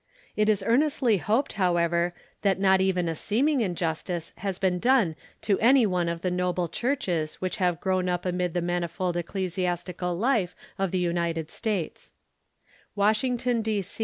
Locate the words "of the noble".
6.09-6.67